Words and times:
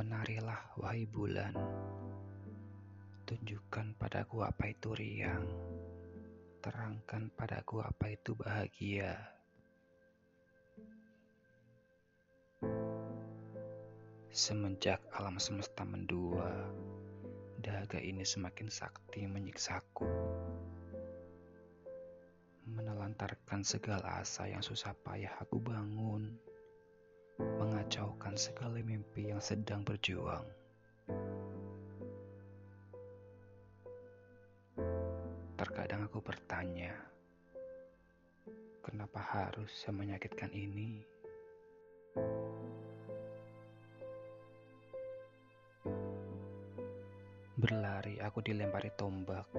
Menarilah 0.00 0.80
wahai 0.80 1.04
bulan. 1.04 1.52
Tunjukkan 3.28 4.00
padaku 4.00 4.40
apa 4.40 4.72
itu 4.72 4.96
riang. 4.96 5.44
Terangkan 6.64 7.28
padaku 7.36 7.84
apa 7.84 8.08
itu 8.08 8.32
bahagia. 8.32 9.20
Semenjak 14.32 15.04
alam 15.12 15.36
semesta 15.36 15.84
mendua 15.84 16.48
Dahaga 17.60 18.00
ini 18.00 18.24
semakin 18.24 18.72
sakti 18.72 19.28
menyiksaku. 19.28 20.08
Menelantarkan 22.72 23.60
segala 23.68 24.24
asa 24.24 24.48
yang 24.48 24.64
susah 24.64 24.96
payah 25.04 25.36
aku 25.44 25.60
bangun 25.60 26.40
mengacaukan 28.30 28.38
segala 28.38 28.78
mimpi 28.86 29.26
yang 29.34 29.42
sedang 29.42 29.82
berjuang. 29.82 30.46
Terkadang 35.58 36.06
aku 36.06 36.22
bertanya, 36.22 36.94
kenapa 38.86 39.18
harus 39.18 39.70
semenyakitkan 39.82 40.54
ini? 40.54 41.02
Berlari 47.58 48.22
aku 48.22 48.38
dilempari 48.46 48.94
tombak, 48.94 49.50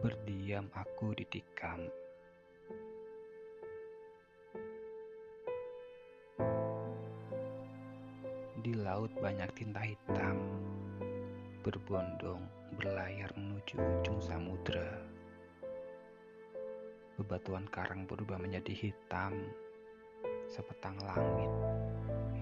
berdiam 0.00 0.66
aku 0.72 1.12
ditikam. 1.12 1.84
Di 8.66 8.74
laut 8.74 9.14
banyak 9.22 9.46
tinta 9.54 9.78
hitam 9.78 10.42
Berbondong 11.62 12.42
berlayar 12.74 13.30
menuju 13.38 13.78
ujung 13.78 14.18
samudra. 14.18 15.06
Bebatuan 17.14 17.70
karang 17.70 18.10
berubah 18.10 18.42
menjadi 18.42 18.74
hitam 18.74 19.38
Sepetang 20.50 20.98
langit 20.98 21.46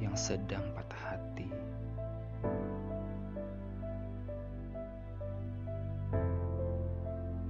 yang 0.00 0.16
sedang 0.16 0.64
patah 0.72 1.12
hati. 1.12 1.52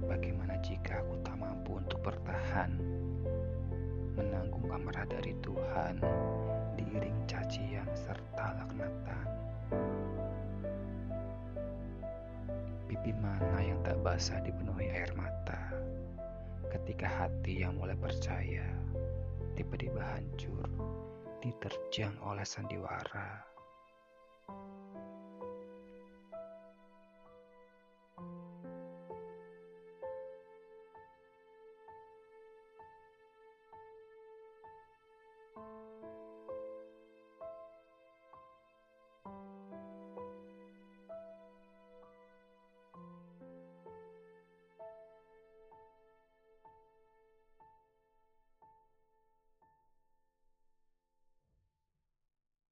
Bagaimana 0.03 0.59
jika 0.59 0.99
aku 0.99 1.15
tak 1.23 1.39
mampu 1.39 1.79
untuk 1.79 2.03
bertahan 2.03 2.75
Menanggung 4.19 4.67
amarah 4.67 5.07
dari 5.07 5.31
Tuhan 5.39 6.03
diiring 6.75 7.15
cacian 7.25 7.87
serta 7.95 8.55
laknatan. 8.59 9.27
Pipi 12.85 13.11
mana 13.17 13.59
yang 13.63 13.79
tak 13.81 13.97
basah 14.05 14.43
dipenuhi 14.45 14.91
air 14.91 15.09
mata 15.17 15.73
ketika 16.69 17.07
hati 17.07 17.63
yang 17.63 17.79
mulai 17.79 17.95
percaya 17.95 18.67
tiba-tiba 19.55 20.03
hancur 20.03 20.67
diterjang 21.39 22.13
oleh 22.21 22.43
sandiwara. 22.43 23.55